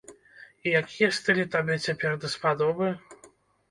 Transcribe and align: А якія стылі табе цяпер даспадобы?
А 0.63 0.73
якія 0.79 1.09
стылі 1.19 1.47
табе 1.59 1.79
цяпер 1.87 2.19
даспадобы? 2.27 2.95